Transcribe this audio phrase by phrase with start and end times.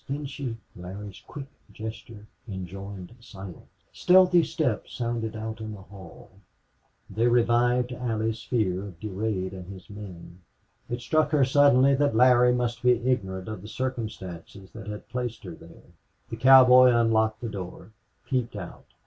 [0.09, 3.69] Then she" Larry's quick gesture enjoined silence.
[3.93, 6.31] Stealthy steps sounded out in the hall.
[7.07, 10.39] They revived Allie's fear of Durade and his men.
[10.89, 15.43] It struck her suddenly that Larry must be ignorant of the circumstances that had placed
[15.43, 15.93] her there.
[16.31, 17.91] The cowboy unlocked the door
[18.25, 18.85] peeped out.